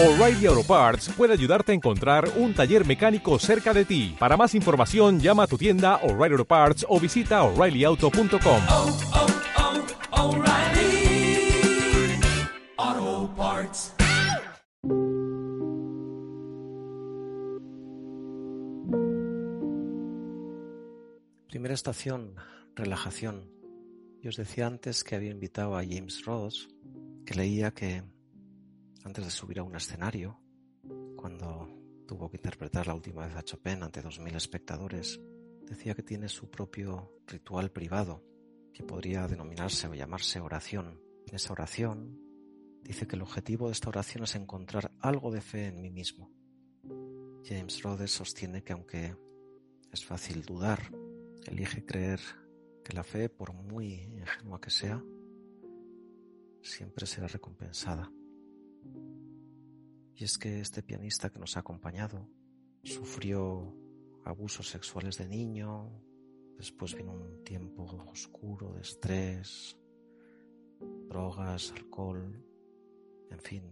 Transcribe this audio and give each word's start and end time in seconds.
O'Reilly 0.00 0.46
Auto 0.46 0.62
Parts 0.62 1.08
puede 1.16 1.32
ayudarte 1.32 1.72
a 1.72 1.74
encontrar 1.74 2.30
un 2.36 2.54
taller 2.54 2.86
mecánico 2.86 3.36
cerca 3.40 3.74
de 3.74 3.84
ti. 3.84 4.14
Para 4.16 4.36
más 4.36 4.54
información, 4.54 5.18
llama 5.18 5.42
a 5.42 5.46
tu 5.48 5.58
tienda 5.58 5.96
O'Reilly 6.04 6.34
Auto 6.34 6.44
Parts 6.44 6.86
o 6.88 7.00
visita 7.00 7.42
oreillyauto.com. 7.42 8.62
oh, 8.70 8.96
oh, 12.86 13.34
Parts. 13.36 13.92
Primera 21.48 21.74
estación, 21.74 22.36
relajación. 22.76 23.50
Yo 24.22 24.28
os 24.28 24.36
decía 24.36 24.68
antes 24.68 25.02
que 25.02 25.16
había 25.16 25.32
invitado 25.32 25.76
a 25.76 25.82
James 25.82 26.24
Ross, 26.24 26.68
que 27.26 27.34
leía 27.34 27.72
que 27.72 28.04
antes 29.08 29.24
de 29.24 29.30
subir 29.30 29.58
a 29.58 29.62
un 29.62 29.74
escenario, 29.74 30.38
cuando 31.16 31.66
tuvo 32.06 32.30
que 32.30 32.36
interpretar 32.36 32.86
la 32.86 32.94
última 32.94 33.26
vez 33.26 33.34
a 33.36 33.42
Chopin 33.42 33.82
ante 33.82 34.02
2.000 34.02 34.36
espectadores, 34.36 35.18
decía 35.62 35.94
que 35.94 36.02
tiene 36.02 36.28
su 36.28 36.50
propio 36.50 37.14
ritual 37.26 37.70
privado, 37.70 38.22
que 38.70 38.84
podría 38.84 39.26
denominarse 39.26 39.88
o 39.88 39.94
llamarse 39.94 40.40
oración. 40.40 41.00
En 41.26 41.34
esa 41.34 41.54
oración 41.54 42.20
dice 42.82 43.06
que 43.06 43.16
el 43.16 43.22
objetivo 43.22 43.68
de 43.68 43.72
esta 43.72 43.88
oración 43.88 44.24
es 44.24 44.34
encontrar 44.34 44.92
algo 45.00 45.30
de 45.30 45.40
fe 45.40 45.68
en 45.68 45.80
mí 45.80 45.90
mismo. 45.90 46.30
James 47.44 47.82
Rhodes 47.82 48.10
sostiene 48.10 48.62
que 48.62 48.74
aunque 48.74 49.16
es 49.90 50.04
fácil 50.04 50.42
dudar, 50.42 50.80
elige 51.46 51.82
creer 51.86 52.20
que 52.84 52.92
la 52.92 53.04
fe, 53.04 53.30
por 53.30 53.54
muy 53.54 54.02
ingenua 54.02 54.60
que 54.60 54.70
sea, 54.70 55.02
siempre 56.60 57.06
será 57.06 57.26
recompensada. 57.26 58.12
Y 60.14 60.24
es 60.24 60.38
que 60.38 60.60
este 60.60 60.82
pianista 60.82 61.30
que 61.30 61.38
nos 61.38 61.56
ha 61.56 61.60
acompañado 61.60 62.28
sufrió 62.82 63.74
abusos 64.24 64.68
sexuales 64.68 65.16
de 65.18 65.28
niño, 65.28 65.90
después 66.56 66.94
vino 66.94 67.12
un 67.12 67.44
tiempo 67.44 67.84
oscuro 68.10 68.72
de 68.74 68.80
estrés, 68.80 69.78
drogas, 71.08 71.72
alcohol, 71.72 72.44
en 73.30 73.40
fin, 73.40 73.62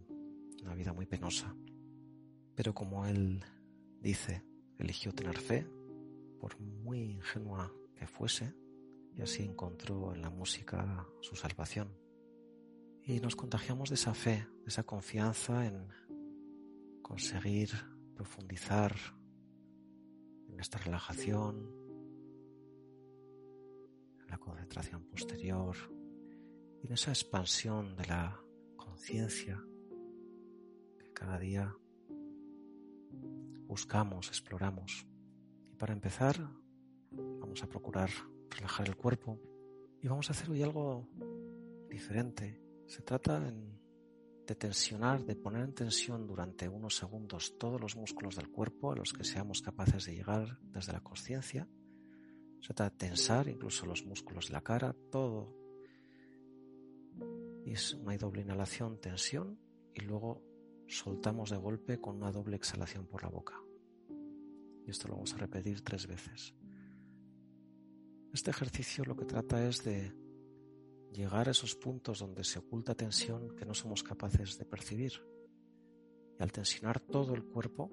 una 0.62 0.74
vida 0.74 0.92
muy 0.92 1.06
penosa. 1.06 1.54
Pero 2.54 2.74
como 2.74 3.06
él 3.06 3.44
dice, 4.00 4.44
eligió 4.78 5.12
tener 5.12 5.38
fe, 5.38 5.66
por 6.40 6.58
muy 6.60 7.00
ingenua 7.00 7.72
que 7.96 8.06
fuese, 8.06 8.54
y 9.16 9.22
así 9.22 9.42
encontró 9.42 10.14
en 10.14 10.22
la 10.22 10.30
música 10.30 11.06
su 11.20 11.34
salvación. 11.34 12.05
Y 13.08 13.20
nos 13.20 13.36
contagiamos 13.36 13.88
de 13.88 13.94
esa 13.94 14.14
fe, 14.14 14.48
de 14.62 14.66
esa 14.66 14.82
confianza 14.82 15.64
en 15.64 15.86
conseguir 17.02 17.70
profundizar 18.16 18.96
en 20.48 20.58
esta 20.58 20.78
relajación, 20.78 21.70
en 24.18 24.26
la 24.28 24.38
concentración 24.38 25.04
posterior 25.04 25.76
y 26.82 26.88
en 26.88 26.94
esa 26.94 27.12
expansión 27.12 27.94
de 27.94 28.06
la 28.06 28.40
conciencia 28.74 29.64
que 30.98 31.12
cada 31.12 31.38
día 31.38 31.72
buscamos, 33.68 34.26
exploramos. 34.26 35.06
Y 35.70 35.76
para 35.76 35.92
empezar, 35.92 36.36
vamos 37.12 37.62
a 37.62 37.68
procurar 37.68 38.10
relajar 38.50 38.88
el 38.88 38.96
cuerpo 38.96 39.38
y 40.02 40.08
vamos 40.08 40.28
a 40.28 40.32
hacer 40.32 40.50
hoy 40.50 40.64
algo 40.64 41.08
diferente. 41.88 42.65
Se 42.86 43.02
trata 43.02 43.40
de 43.40 44.54
tensionar, 44.54 45.24
de 45.24 45.34
poner 45.34 45.64
en 45.64 45.74
tensión 45.74 46.26
durante 46.26 46.68
unos 46.68 46.96
segundos 46.96 47.58
todos 47.58 47.80
los 47.80 47.96
músculos 47.96 48.36
del 48.36 48.48
cuerpo 48.48 48.92
a 48.92 48.96
los 48.96 49.12
que 49.12 49.24
seamos 49.24 49.60
capaces 49.60 50.06
de 50.06 50.14
llegar 50.14 50.60
desde 50.62 50.92
la 50.92 51.00
conciencia. 51.00 51.68
Se 52.60 52.68
trata 52.68 52.90
de 52.90 52.96
tensar 52.96 53.48
incluso 53.48 53.86
los 53.86 54.04
músculos 54.06 54.46
de 54.46 54.52
la 54.52 54.60
cara, 54.60 54.94
todo. 55.10 55.52
Y 57.64 57.72
es 57.72 57.94
una 57.94 58.16
doble 58.16 58.42
inhalación, 58.42 59.00
tensión, 59.00 59.58
y 59.92 60.02
luego 60.02 60.42
soltamos 60.86 61.50
de 61.50 61.56
golpe 61.56 62.00
con 62.00 62.16
una 62.16 62.30
doble 62.30 62.56
exhalación 62.56 63.06
por 63.06 63.24
la 63.24 63.28
boca. 63.28 63.60
Y 64.86 64.90
esto 64.90 65.08
lo 65.08 65.14
vamos 65.14 65.34
a 65.34 65.38
repetir 65.38 65.82
tres 65.82 66.06
veces. 66.06 66.54
Este 68.32 68.50
ejercicio 68.50 69.04
lo 69.04 69.16
que 69.16 69.24
trata 69.24 69.66
es 69.66 69.82
de 69.82 70.25
llegar 71.12 71.48
a 71.48 71.52
esos 71.52 71.74
puntos 71.74 72.18
donde 72.20 72.44
se 72.44 72.58
oculta 72.58 72.94
tensión 72.94 73.54
que 73.56 73.64
no 73.64 73.74
somos 73.74 74.02
capaces 74.02 74.58
de 74.58 74.64
percibir. 74.64 75.12
Y 76.38 76.42
al 76.42 76.52
tensionar 76.52 77.00
todo 77.00 77.34
el 77.34 77.44
cuerpo, 77.44 77.90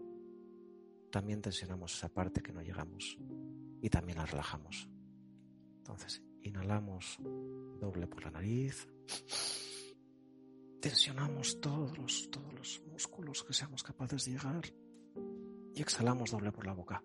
también 1.11 1.41
tensionamos 1.41 1.95
esa 1.95 2.09
parte 2.09 2.41
que 2.41 2.51
no 2.51 2.61
llegamos 2.61 3.17
y 3.81 3.89
también 3.89 4.17
la 4.17 4.25
relajamos. 4.25 4.89
Entonces, 5.77 6.21
inhalamos 6.41 7.17
doble 7.79 8.07
por 8.07 8.23
la 8.23 8.31
nariz, 8.31 8.87
tensionamos 10.81 11.61
todos 11.61 11.97
los, 11.97 12.29
todos 12.29 12.53
los 12.53 12.81
músculos 12.91 13.43
que 13.43 13.53
seamos 13.53 13.83
capaces 13.83 14.25
de 14.25 14.31
llegar 14.31 14.65
y 15.75 15.81
exhalamos 15.81 16.31
doble 16.31 16.51
por 16.51 16.65
la 16.65 16.73
boca. 16.73 17.03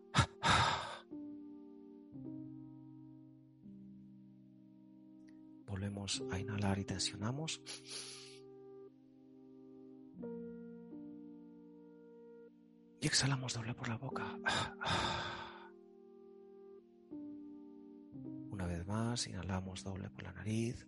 Volvemos 5.88 6.22
a 6.30 6.38
inhalar 6.38 6.78
y 6.78 6.84
tensionamos. 6.84 7.62
Y 13.00 13.06
exhalamos 13.06 13.54
doble 13.54 13.72
por 13.72 13.88
la 13.88 13.96
boca. 13.96 14.38
Una 18.50 18.66
vez 18.66 18.86
más, 18.86 19.26
inhalamos 19.28 19.82
doble 19.82 20.10
por 20.10 20.24
la 20.24 20.32
nariz. 20.32 20.86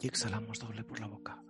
Y 0.00 0.06
exhalamos 0.08 0.58
doble 0.58 0.82
por 0.82 0.98
la 0.98 1.06
boca. 1.06 1.44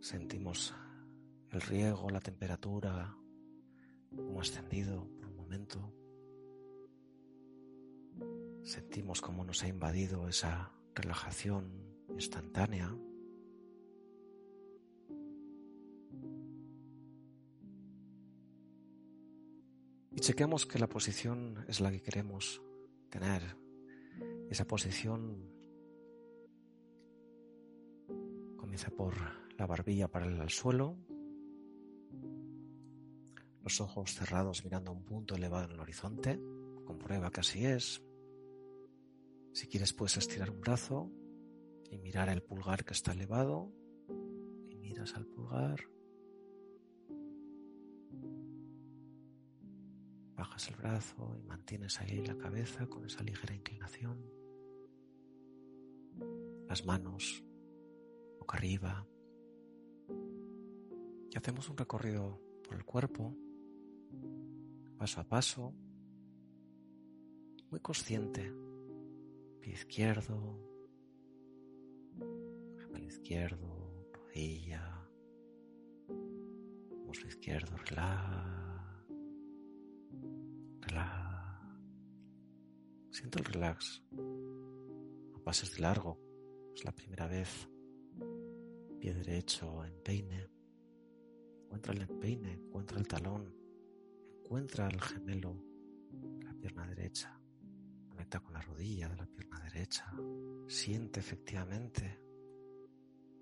Sentimos 0.00 0.74
el 1.56 1.62
riego, 1.62 2.10
la 2.10 2.20
temperatura, 2.20 3.16
como 4.10 4.40
ascendido 4.42 5.08
por 5.16 5.26
un 5.26 5.36
momento. 5.36 5.92
Sentimos 8.62 9.22
cómo 9.22 9.42
nos 9.42 9.62
ha 9.62 9.68
invadido 9.68 10.28
esa 10.28 10.70
relajación 10.94 11.72
instantánea. 12.10 12.94
Y 20.10 20.20
chequeamos 20.20 20.66
que 20.66 20.78
la 20.78 20.88
posición 20.88 21.64
es 21.68 21.80
la 21.80 21.90
que 21.90 22.02
queremos 22.02 22.60
tener. 23.08 23.56
Esa 24.50 24.66
posición 24.66 25.50
comienza 28.58 28.90
por 28.90 29.14
la 29.56 29.66
barbilla 29.66 30.08
paralela 30.08 30.42
al 30.42 30.50
suelo, 30.50 30.96
los 33.66 33.80
ojos 33.80 34.14
cerrados 34.14 34.62
mirando 34.62 34.92
a 34.92 34.94
un 34.94 35.02
punto 35.02 35.34
elevado 35.34 35.64
en 35.64 35.72
el 35.72 35.80
horizonte. 35.80 36.40
Comprueba 36.84 37.32
que 37.32 37.40
así 37.40 37.66
es. 37.66 38.00
Si 39.52 39.66
quieres 39.66 39.92
puedes 39.92 40.16
estirar 40.16 40.50
un 40.50 40.60
brazo 40.60 41.10
y 41.90 41.98
mirar 41.98 42.28
el 42.28 42.44
pulgar 42.44 42.84
que 42.84 42.92
está 42.92 43.10
elevado 43.10 43.72
y 44.68 44.76
miras 44.76 45.16
al 45.16 45.26
pulgar. 45.26 45.80
Bajas 50.36 50.68
el 50.68 50.76
brazo 50.76 51.36
y 51.36 51.42
mantienes 51.42 52.00
ahí 52.00 52.24
la 52.24 52.36
cabeza 52.36 52.86
con 52.86 53.04
esa 53.04 53.24
ligera 53.24 53.52
inclinación. 53.52 54.30
Las 56.68 56.86
manos 56.86 57.42
boca 58.38 58.58
arriba. 58.58 59.08
Y 61.32 61.36
hacemos 61.36 61.68
un 61.68 61.76
recorrido 61.76 62.40
por 62.62 62.76
el 62.76 62.84
cuerpo, 62.84 63.34
paso 64.98 65.20
a 65.20 65.24
paso, 65.24 65.74
muy 67.70 67.80
consciente. 67.80 68.52
Pie 69.60 69.72
izquierdo, 69.72 70.58
gemelo 72.78 73.06
izquierdo, 73.06 74.08
rodilla, 74.12 75.08
muslo 77.04 77.28
izquierdo, 77.28 77.76
relax, 77.76 79.06
relax. 80.80 81.26
Siento 83.10 83.38
el 83.38 83.44
relax. 83.46 84.02
No 84.12 85.42
pases 85.42 85.74
de 85.74 85.80
largo. 85.80 86.20
Es 86.74 86.84
la 86.84 86.92
primera 86.92 87.26
vez. 87.26 87.68
Pie 89.00 89.14
derecho 89.14 89.84
en 89.84 90.02
peine. 90.02 90.50
Encuentra 91.64 91.94
el 91.94 92.02
empeine, 92.02 92.52
encuentra 92.52 92.98
el 92.98 93.08
talón, 93.08 93.54
encuentra 94.46 94.86
el 94.86 95.00
gemelo 95.00 95.60
la 96.44 96.54
pierna 96.54 96.86
derecha. 96.86 97.36
Conecta 98.08 98.38
con 98.38 98.52
la 98.52 98.60
rodilla 98.60 99.08
de 99.08 99.16
la 99.16 99.26
pierna 99.26 99.58
derecha. 99.58 100.08
Siente 100.68 101.18
efectivamente 101.18 102.20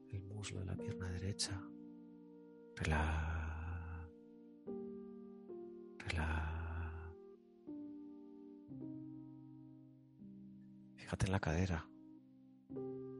el 0.09 0.23
muslo 0.23 0.61
de 0.61 0.65
la 0.65 0.77
pierna 0.77 1.11
derecha. 1.11 1.61
Relaja. 2.77 4.09
Relaja. 5.99 7.15
Fíjate 10.97 11.27
en 11.27 11.33
la 11.33 11.41
cadera. 11.41 11.87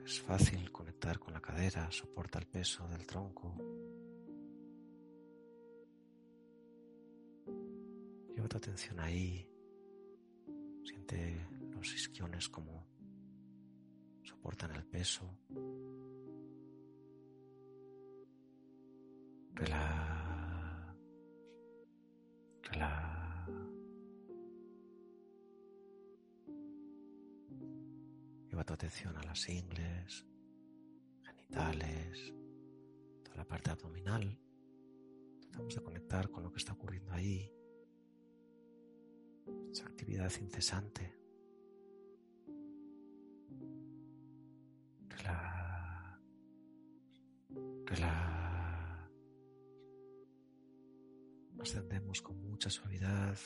Es 0.07 0.23
fácil 0.23 0.73
conectar 0.73 1.19
con 1.19 1.35
la 1.35 1.41
cadera, 1.41 1.91
soporta 1.91 2.39
el 2.39 2.47
peso 2.47 2.89
del 2.89 3.07
tronco. 3.07 3.84
Lleva 8.45 8.51
tu 8.51 8.59
atención 8.59 9.01
ahí. 9.01 9.51
Siente 10.85 11.49
los 11.71 11.95
isquiones 11.95 12.47
como 12.51 12.87
soportan 14.23 14.73
el 14.73 14.85
peso. 14.85 15.25
Relaja. 19.55 20.95
Relaja. 22.65 23.49
Lleva 28.51 28.65
tu 28.65 28.75
atención 28.75 29.17
a 29.17 29.23
las 29.23 29.49
ingles, 29.49 30.27
genitales, 31.23 32.35
toda 33.23 33.37
la 33.39 33.45
parte 33.47 33.71
abdominal. 33.71 34.39
Tratamos 35.41 35.75
de 35.75 35.81
conectar 35.81 36.29
con 36.29 36.43
lo 36.43 36.53
que 36.53 36.59
está 36.59 36.75
ocurriendo 36.75 37.11
ahí. 37.11 37.51
Esa 39.71 39.87
actividad 39.87 40.33
incesante. 40.41 41.15
Relaja. 45.09 46.21
Relaja. 47.87 49.11
Ascendemos 51.61 52.21
con 52.21 52.43
mucha 52.43 52.69
suavidad, 52.69 53.39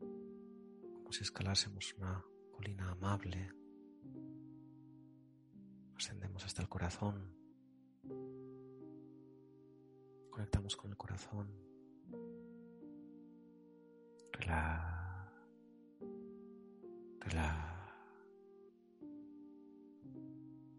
como 0.00 1.12
si 1.12 1.22
escalásemos 1.22 1.94
una 1.94 2.24
colina 2.50 2.90
amable. 2.90 3.52
Ascendemos 5.96 6.44
hasta 6.44 6.62
el 6.62 6.68
corazón. 6.68 7.36
Conectamos 10.30 10.76
con 10.76 10.90
el 10.90 10.96
corazón. 10.96 11.67
Relaja. 14.38 15.30
Relaja. 17.20 17.68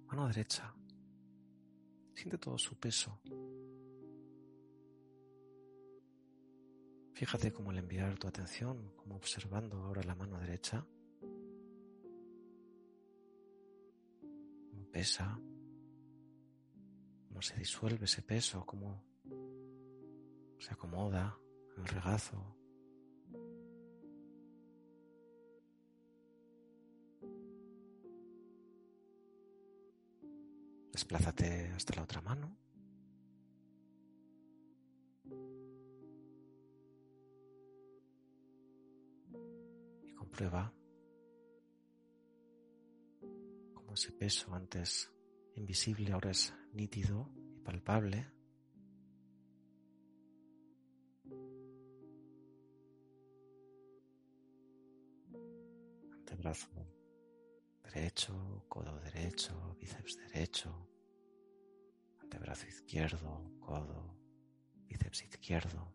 Mano 0.07 0.27
derecha. 0.27 0.73
Siente 2.13 2.37
todo 2.37 2.57
su 2.57 2.75
peso. 2.77 3.19
Fíjate 7.13 7.51
cómo 7.51 7.71
al 7.71 7.77
enviar 7.77 8.17
tu 8.17 8.27
atención, 8.29 8.93
como 8.95 9.17
observando 9.17 9.77
ahora 9.77 10.01
la 10.03 10.15
mano 10.15 10.39
derecha, 10.39 10.85
cómo 14.69 14.89
pesa, 14.89 15.37
cómo 17.27 17.41
se 17.41 17.57
disuelve 17.57 18.05
ese 18.05 18.21
peso, 18.21 18.65
cómo 18.65 19.03
se 20.59 20.73
acomoda 20.73 21.37
en 21.75 21.81
el 21.81 21.87
regazo. 21.89 22.58
Desplázate 30.99 31.71
hasta 31.73 31.95
la 31.95 32.03
otra 32.03 32.19
mano. 32.19 32.57
Y 40.03 40.11
comprueba 40.13 40.73
cómo 43.73 43.93
ese 43.93 44.11
peso 44.11 44.53
antes 44.53 45.09
invisible 45.55 46.11
ahora 46.11 46.31
es 46.31 46.53
nítido 46.73 47.31
y 47.55 47.61
palpable. 47.61 48.29
Antebrazo 56.11 56.98
derecho, 57.93 58.65
codo 58.67 58.99
derecho, 58.99 59.75
bíceps 59.79 60.17
derecho, 60.17 60.71
antebrazo 62.21 62.67
izquierdo, 62.67 63.51
codo, 63.59 64.15
bíceps 64.87 65.23
izquierdo. 65.23 65.93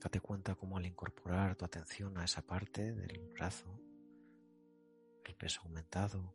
Date 0.00 0.20
cuenta 0.20 0.54
cómo 0.54 0.76
al 0.76 0.84
incorporar 0.86 1.56
tu 1.56 1.64
atención 1.64 2.18
a 2.18 2.24
esa 2.24 2.42
parte 2.42 2.92
del 2.92 3.28
brazo, 3.30 3.80
el 5.24 5.34
peso 5.34 5.62
aumentado, 5.62 6.34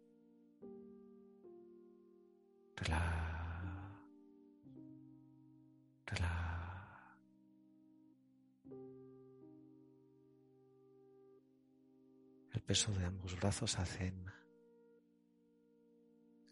relaja, 2.75 3.28
peso 12.69 12.93
de 12.93 13.03
ambos 13.03 13.35
brazos 13.35 13.79
hacen 13.79 14.25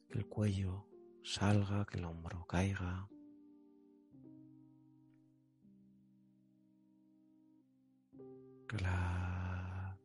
que 0.10 0.18
el 0.18 0.26
cuello 0.26 0.88
salga, 1.24 1.86
que 1.86 2.00
el 2.00 2.06
hombro 2.06 2.44
caiga. 2.48 3.08
Relax, 8.68 10.00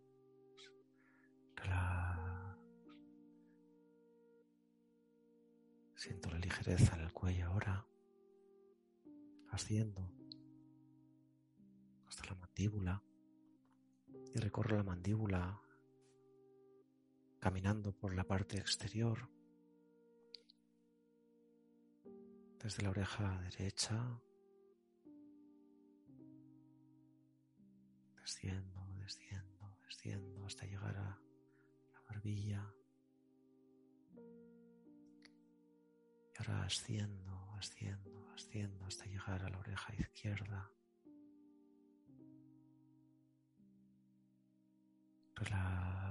relax. 1.56 2.58
Siento 5.94 6.28
la 6.28 6.38
ligereza 6.40 6.94
en 6.96 7.04
el 7.04 7.12
cuello 7.14 7.46
ahora, 7.46 7.86
asciendo 9.50 10.12
hasta 12.06 12.26
la 12.26 12.34
mandíbula 12.34 13.02
y 14.34 14.38
recorro 14.38 14.76
la 14.76 14.82
mandíbula 14.82 15.62
caminando 17.42 17.92
por 17.92 18.14
la 18.14 18.22
parte 18.22 18.56
exterior, 18.56 19.28
desde 22.62 22.84
la 22.84 22.90
oreja 22.90 23.40
derecha, 23.50 24.22
desciendo, 28.14 28.86
desciendo, 29.00 29.76
desciendo 29.84 30.46
hasta 30.46 30.66
llegar 30.66 30.96
a 30.96 31.20
la 31.92 32.00
barbilla. 32.06 32.72
Y 36.32 36.38
ahora 36.38 36.62
asciendo, 36.62 37.54
asciendo, 37.58 38.30
asciendo 38.30 38.86
hasta 38.86 39.06
llegar 39.06 39.42
a 39.42 39.50
la 39.50 39.58
oreja 39.58 39.92
izquierda. 39.96 40.70
Relax. 45.34 46.01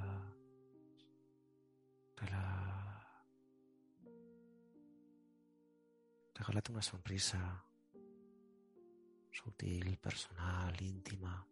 Regálate 6.52 6.72
una 6.74 6.82
sonrisa 6.82 7.66
sutil, 9.32 9.98
personal, 10.00 10.82
íntima. 10.82 11.48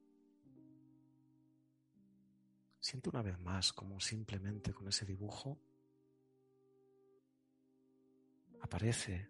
Siente 2.81 3.07
una 3.07 3.21
vez 3.21 3.39
más 3.39 3.71
como 3.71 4.01
simplemente 4.01 4.73
con 4.73 4.89
ese 4.89 5.05
dibujo 5.05 5.57
aparece 8.59 9.29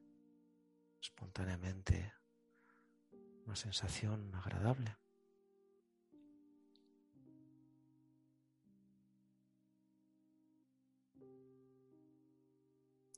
espontáneamente 1.00 2.14
una 3.46 3.56
sensación 3.56 4.34
agradable. 4.34 4.98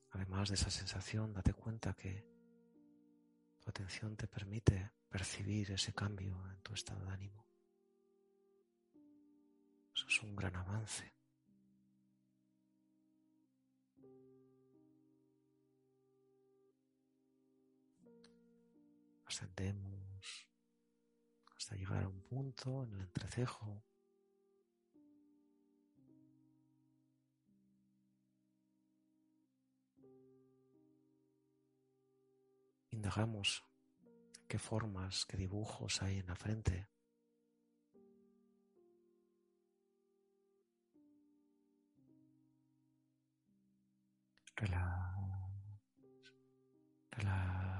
Además 0.09 0.49
de 0.49 0.55
esa 0.55 0.69
sensación, 0.69 1.33
date 1.33 1.53
cuenta 1.53 1.93
que 1.93 2.30
atención 3.71 4.15
te 4.15 4.27
permite 4.27 4.91
percibir 5.09 5.71
ese 5.71 5.93
cambio 5.93 6.39
en 6.51 6.61
tu 6.61 6.73
estado 6.73 7.03
de 7.05 7.11
ánimo. 7.11 7.45
Eso 9.95 10.07
es 10.07 10.21
un 10.23 10.35
gran 10.35 10.55
avance. 10.55 11.11
Ascendemos 19.25 20.47
hasta 21.55 21.75
llegar 21.75 22.03
a 22.03 22.07
un 22.07 22.21
punto 22.21 22.83
en 22.83 22.93
el 22.93 23.01
entrecejo. 23.01 23.83
Indagamos 32.91 33.63
qué 34.47 34.59
formas, 34.59 35.25
qué 35.25 35.37
dibujos 35.37 36.01
hay 36.01 36.19
en 36.19 36.27
la 36.27 36.35
frente. 36.35 36.89
Relax, 44.57 45.15
relax. 47.11 47.71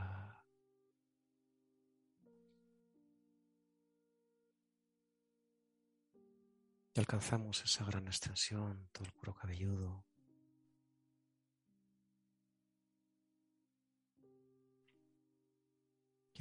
Y 6.94 7.00
alcanzamos 7.00 7.63
esa 7.63 7.86
gran 7.86 8.08
extensión, 8.08 8.89
todo 8.91 9.06
el 9.06 9.13
cuero 9.13 9.34
cabelludo. 9.36 10.11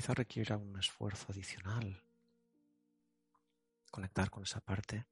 Quizá 0.01 0.15
requiera 0.15 0.57
un 0.57 0.79
esfuerzo 0.79 1.27
adicional. 1.31 2.03
Conectar 3.91 4.31
con 4.31 4.45
esa 4.45 4.63
parte, 4.63 5.07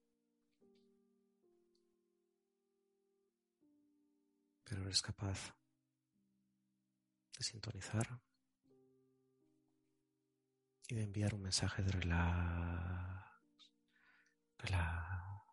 pero 4.65 4.81
eres 4.81 5.03
capaz 5.03 5.55
de 7.37 7.45
sintonizar 7.45 8.19
y 10.89 10.95
de 10.95 11.03
enviar 11.03 11.35
un 11.35 11.43
mensaje 11.43 11.83
de 11.83 11.93
relax, 11.93 13.71
relax. 14.57 15.45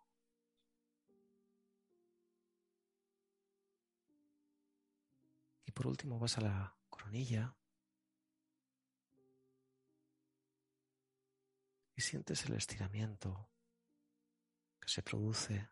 Y 5.65 5.71
por 5.73 5.87
último 5.87 6.19
vas 6.19 6.37
a 6.37 6.41
la 6.41 6.77
coronilla 6.89 7.53
sientes 12.05 12.45
el 12.45 12.53
estiramiento 12.53 13.49
que 14.79 14.87
se 14.87 15.01
produce 15.01 15.67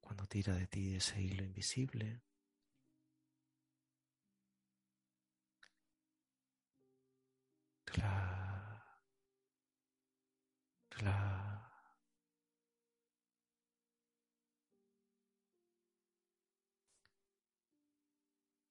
cuando 0.00 0.26
tira 0.26 0.54
de 0.54 0.66
ti 0.66 0.96
ese 0.96 1.20
hilo 1.20 1.44
invisible. 1.44 2.22
Relax, 7.86 8.82
relax. 10.90 11.58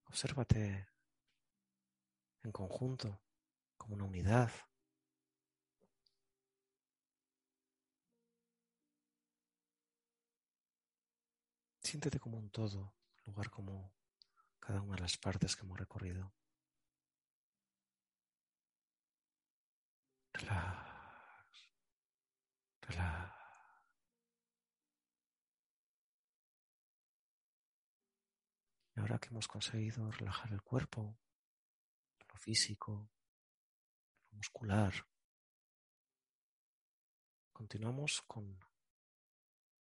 Obsérvate 0.07 0.87
en 2.43 2.51
conjunto, 2.51 3.21
como 3.77 3.93
una 3.93 4.05
unidad. 4.05 4.51
Siéntete 11.87 12.19
como 12.19 12.37
un 12.37 12.49
todo, 12.49 12.93
lugar 13.23 13.49
como 13.49 13.93
cada 14.59 14.81
una 14.81 14.97
de 14.97 15.03
las 15.03 15.15
partes 15.15 15.55
que 15.55 15.61
hemos 15.63 15.79
recorrido. 15.79 16.33
Relax, 20.33 21.69
relax. 22.81 23.33
Y 28.93 28.99
ahora 28.99 29.17
que 29.17 29.29
hemos 29.29 29.47
conseguido 29.47 30.11
relajar 30.11 30.51
el 30.51 30.61
cuerpo, 30.61 31.17
lo 32.27 32.35
físico, 32.35 33.09
lo 34.29 34.35
muscular, 34.35 34.93
continuamos 37.53 38.23
con 38.23 38.59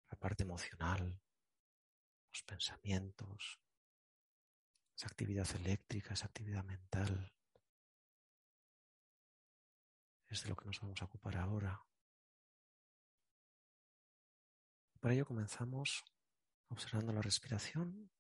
la 0.09 0.17
parte 0.17 0.45
emocional, 0.45 1.21
los 2.37 2.43
pensamientos, 2.43 3.59
esa 4.95 5.07
actividad 5.07 5.49
eléctrica, 5.57 6.13
esa 6.13 6.27
actividad 6.27 6.63
mental. 6.65 7.33
Es 10.29 10.43
de 10.43 10.51
lo 10.51 10.57
que 10.57 10.67
nos 10.67 10.79
vamos 10.81 11.01
a 11.01 11.07
ocupar 11.07 11.37
ahora. 11.39 11.83
Para 15.01 15.15
ello 15.15 15.25
comenzamos 15.25 16.05
observando 16.69 17.11
la 17.15 17.23
respiración 17.23 18.13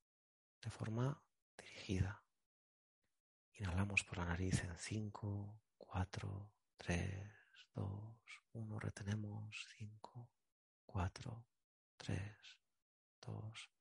de 0.62 0.70
forma 0.70 1.22
dirigida. 1.58 2.24
Inhalamos 3.52 4.02
por 4.04 4.16
la 4.16 4.26
nariz 4.26 4.62
en 4.64 4.78
5, 4.78 5.60
4, 5.76 6.52
3, 6.78 7.30
2, 7.74 8.16
1. 8.52 8.78
Retenemos 8.78 9.66
5, 9.76 10.30
4, 10.86 11.46
3, 11.98 12.58
2, 13.20 13.75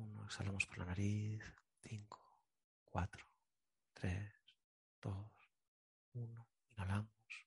1. 0.00 0.24
Exhalamos 0.24 0.66
por 0.66 0.78
la 0.78 0.86
nariz. 0.86 1.42
5, 1.82 2.18
4, 2.84 3.26
3, 3.94 4.32
2, 5.02 5.16
1. 6.14 6.46
Inhalamos. 6.72 7.46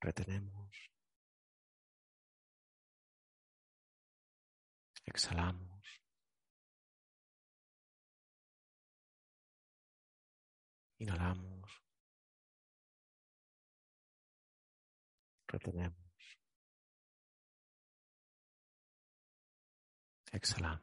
Retenemos. 0.00 0.70
Exhalamos. 5.06 5.84
Inhalamos. 10.98 11.70
Retenemos. 15.48 16.03
Exhalamos. 20.34 20.82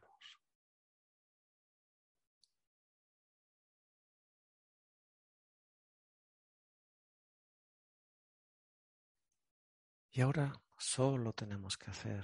Y 10.13 10.21
ahora 10.21 10.53
solo 10.77 11.33
tenemos 11.33 11.77
que 11.77 11.91
hacer 11.91 12.23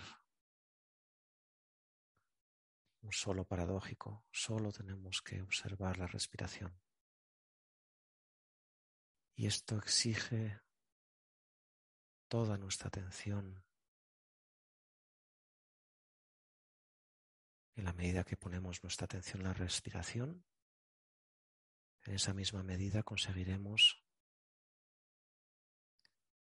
un 3.01 3.11
solo 3.11 3.43
paradójico, 3.43 4.25
solo 4.31 4.71
tenemos 4.71 5.21
que 5.21 5.41
observar 5.41 5.97
la 5.97 6.07
respiración. 6.07 6.79
Y 9.35 9.47
esto 9.47 9.77
exige 9.77 10.61
toda 12.29 12.57
nuestra 12.57 12.87
atención 12.87 13.66
en 17.77 17.85
la 17.85 17.93
medida 17.93 18.23
que 18.23 18.35
ponemos 18.35 18.83
nuestra 18.83 19.05
atención 19.05 19.41
en 19.41 19.47
la 19.47 19.53
respiración, 19.53 20.43
en 22.05 22.15
esa 22.15 22.33
misma 22.33 22.63
medida 22.63 23.03
conseguiremos 23.03 24.03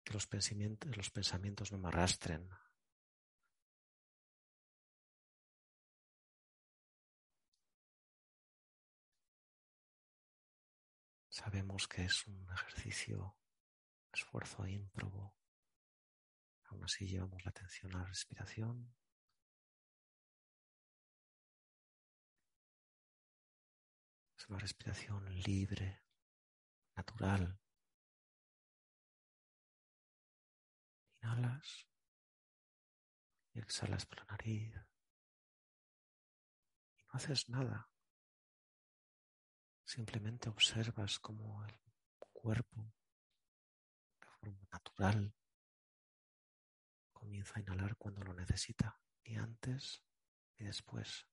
que 0.03 0.13
los 0.13 0.27
pensamientos, 0.27 0.95
los 0.95 1.09
pensamientos 1.09 1.71
no 1.71 1.79
me 1.79 1.87
arrastren. 1.87 2.47
Sabemos 11.29 11.87
que 11.87 12.05
es 12.05 12.27
un 12.27 12.47
ejercicio, 12.53 13.35
esfuerzo 14.13 14.67
ímprobo. 14.67 15.35
Aún 16.65 16.83
así 16.83 17.07
llevamos 17.07 17.43
la 17.43 17.49
atención 17.49 17.95
a 17.95 17.99
la 17.99 18.05
respiración. 18.05 18.93
Una 24.47 24.59
respiración 24.59 25.25
libre, 25.41 26.03
natural. 26.95 27.59
Inhalas 31.21 31.87
y 33.53 33.59
exhalas 33.59 34.05
por 34.05 34.19
la 34.19 34.25
nariz. 34.25 34.75
Y 36.95 37.03
no 37.05 37.13
haces 37.13 37.49
nada. 37.49 37.89
Simplemente 39.83 40.49
observas 40.49 41.19
cómo 41.19 41.65
el 41.65 41.79
cuerpo, 42.19 42.93
de 44.19 44.27
forma 44.27 44.67
natural, 44.71 45.33
comienza 47.11 47.53
a 47.57 47.61
inhalar 47.61 47.95
cuando 47.97 48.21
lo 48.21 48.33
necesita, 48.35 48.99
ni 49.23 49.37
antes 49.37 50.03
ni 50.57 50.67
después. 50.67 51.27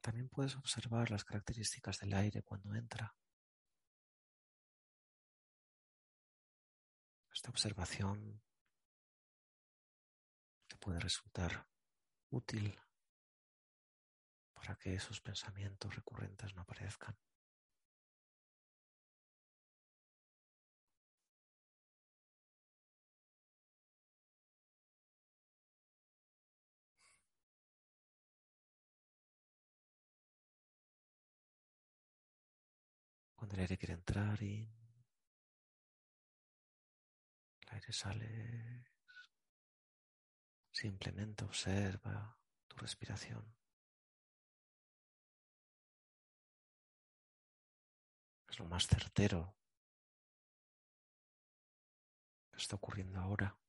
También 0.00 0.28
puedes 0.28 0.56
observar 0.56 1.10
las 1.10 1.24
características 1.24 1.98
del 1.98 2.14
aire 2.14 2.42
cuando 2.42 2.74
entra. 2.74 3.14
Esta 7.32 7.50
observación 7.50 8.42
te 10.66 10.76
puede 10.76 10.98
resultar 11.00 11.66
útil 12.30 12.78
para 14.54 14.76
que 14.76 14.94
esos 14.94 15.20
pensamientos 15.20 15.94
recurrentes 15.94 16.54
no 16.54 16.62
aparezcan. 16.62 17.16
El 33.50 33.60
aire 33.60 33.76
quiere 33.76 33.94
entrar 33.94 34.40
y 34.42 34.70
el 37.62 37.68
aire 37.74 37.92
sale, 37.92 38.86
simplemente 40.70 41.44
observa 41.44 42.38
tu 42.68 42.76
respiración. 42.76 43.44
Es 48.48 48.58
lo 48.58 48.66
más 48.66 48.86
certero 48.86 49.56
que 52.52 52.58
está 52.58 52.76
ocurriendo 52.76 53.20
ahora. 53.20 53.59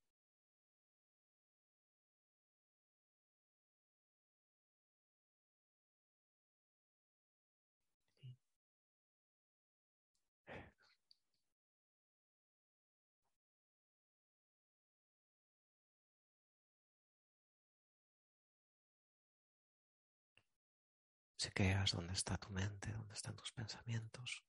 Chequeas 21.41 21.93
dónde 21.93 22.13
está 22.13 22.37
tu 22.37 22.51
mente, 22.51 22.91
dónde 22.91 23.15
están 23.15 23.35
tus 23.35 23.51
pensamientos. 23.51 24.43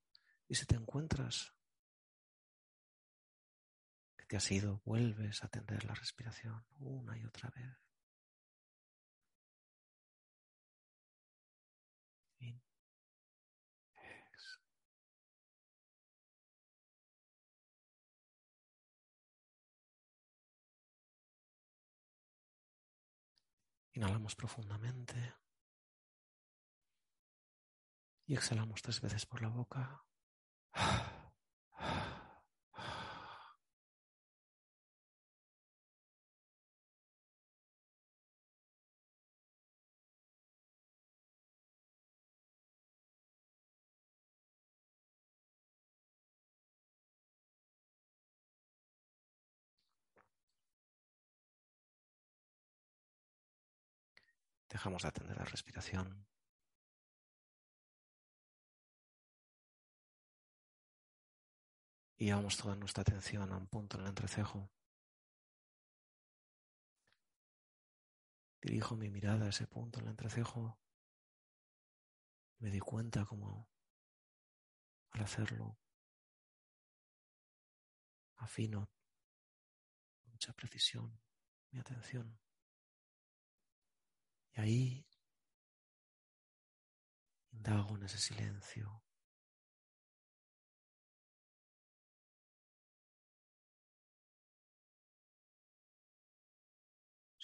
Y 0.46 0.54
si 0.54 0.66
te 0.66 0.74
encuentras 0.74 1.54
que 4.14 4.26
te 4.26 4.36
has 4.36 4.50
ido, 4.50 4.82
vuelves 4.84 5.42
a 5.42 5.46
atender 5.46 5.84
la 5.86 5.94
respiración 5.94 6.66
una 6.80 7.16
y 7.16 7.24
otra 7.24 7.48
vez. 7.48 7.78
Inhalamos 23.94 24.34
profundamente 24.36 25.34
exhalamos 28.34 28.82
tres 28.82 29.00
veces 29.00 29.26
por 29.26 29.42
la 29.42 29.48
boca. 29.48 30.04
Dejamos 54.70 55.02
de 55.02 55.08
atender 55.08 55.36
la 55.36 55.44
respiración. 55.44 56.26
Y 62.16 62.26
llevamos 62.26 62.56
toda 62.56 62.76
nuestra 62.76 63.02
atención 63.02 63.52
a 63.52 63.56
un 63.56 63.66
punto 63.66 63.96
en 63.96 64.02
el 64.02 64.08
entrecejo. 64.10 64.70
Dirijo 68.60 68.96
mi 68.96 69.10
mirada 69.10 69.46
a 69.46 69.48
ese 69.48 69.66
punto 69.66 69.98
en 69.98 70.06
el 70.06 70.10
entrecejo. 70.12 70.78
Me 72.58 72.70
di 72.70 72.78
cuenta 72.78 73.24
como 73.26 73.68
al 75.10 75.22
hacerlo 75.22 75.78
afino 78.36 78.90
con 80.22 80.32
mucha 80.32 80.52
precisión 80.52 81.20
mi 81.70 81.80
atención. 81.80 82.38
Y 84.54 84.60
ahí 84.60 85.06
indago 87.50 87.96
en 87.96 88.04
ese 88.04 88.18
silencio 88.18 89.02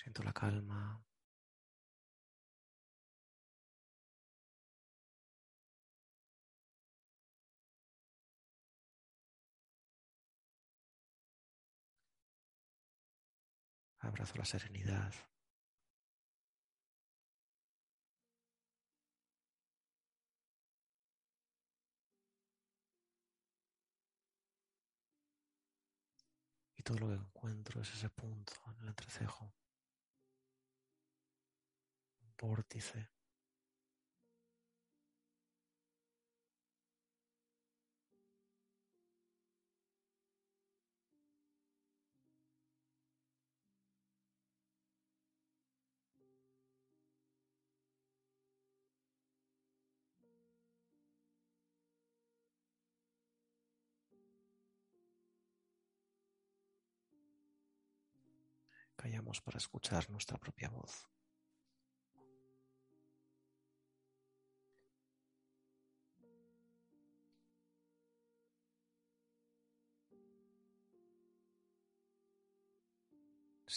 Siento 0.09 0.23
la 0.23 0.33
calma. 0.33 1.05
Abrazo 13.99 14.35
la 14.39 14.47
serenidad. 14.47 15.13
Y 26.79 26.83
todo 26.83 26.99
lo 26.99 27.09
que 27.09 27.15
encuentro 27.15 27.83
es 27.83 27.93
ese 27.93 28.09
punto 28.09 28.55
en 28.69 28.83
el 28.85 28.89
entrecejo. 28.89 29.53
Vórtice. 32.41 33.09
Callamos 58.97 59.41
para 59.41 59.59
escuchar 59.59 60.11
nuestra 60.11 60.39
propia 60.39 60.69
voz. 60.71 61.09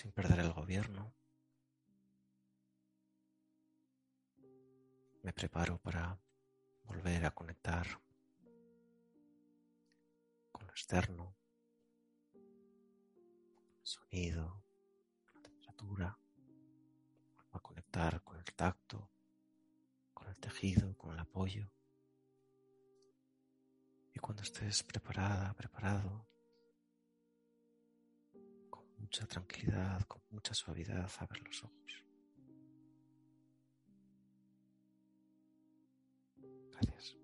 Sin 0.01 0.11
perder 0.11 0.39
el 0.39 0.51
gobierno. 0.51 1.13
Me 5.21 5.31
preparo 5.31 5.77
para 5.77 6.19
volver 6.85 7.23
a 7.23 7.35
conectar 7.35 7.85
con 10.51 10.65
lo 10.65 10.71
externo, 10.71 11.35
el 12.33 13.85
sonido, 13.85 14.63
la 15.35 15.41
temperatura, 15.43 16.17
a 17.51 17.59
conectar 17.59 18.23
con 18.23 18.37
el 18.39 18.55
tacto, 18.55 19.07
con 20.15 20.27
el 20.29 20.37
tejido, 20.37 20.97
con 20.97 21.13
el 21.13 21.19
apoyo. 21.19 21.69
Y 24.15 24.17
cuando 24.17 24.41
estés 24.41 24.81
preparada, 24.81 25.53
preparado, 25.53 26.30
mucha 29.11 29.25
tranquilidad, 29.27 30.01
con 30.07 30.21
mucha 30.29 30.53
suavidad, 30.53 31.11
abre 31.19 31.41
los 31.41 31.63
ojos. 31.65 32.05
Gracias. 36.71 37.20